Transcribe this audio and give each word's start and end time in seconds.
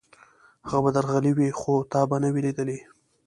هغه 0.69 0.79
به 0.83 0.89
درغلی 0.95 1.31
وي، 1.37 1.49
خو 1.59 1.73
تا 1.91 2.01
به 2.09 2.17
نه 2.23 2.29
وي 2.33 2.41
لېدلی. 2.45 2.79